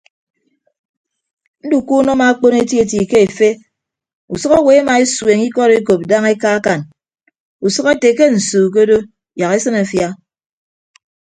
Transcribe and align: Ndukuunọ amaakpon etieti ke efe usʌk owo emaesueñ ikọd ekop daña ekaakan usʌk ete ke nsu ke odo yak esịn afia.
Ndukuunọ 1.65 2.11
amaakpon 2.15 2.55
etieti 2.61 3.09
ke 3.11 3.17
efe 3.27 3.49
usʌk 4.33 4.53
owo 4.59 4.69
emaesueñ 4.81 5.39
ikọd 5.47 5.71
ekop 5.79 6.01
daña 6.09 6.29
ekaakan 6.35 6.81
usʌk 7.65 7.87
ete 7.93 8.09
ke 8.17 8.25
nsu 8.35 8.59
ke 8.73 8.79
odo 8.85 8.97
yak 9.39 9.51
esịn 9.57 9.75
afia. 9.81 10.09